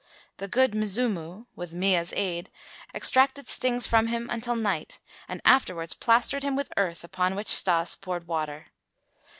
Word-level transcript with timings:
The 0.37 0.47
"Good 0.47 0.71
Mzimu," 0.73 1.45
with 1.55 1.75
Mea's 1.75 2.11
aid, 2.13 2.49
extracted 2.91 3.47
stings 3.47 3.85
from 3.85 4.07
him 4.07 4.31
until 4.31 4.55
night 4.55 4.97
and 5.27 5.43
afterwards 5.45 5.93
plastered 5.93 6.41
him 6.41 6.55
with 6.55 6.73
earth 6.75 7.03
upon 7.03 7.35
which 7.35 7.45
Stas 7.47 7.95
poured 7.95 8.25
water. 8.25 8.69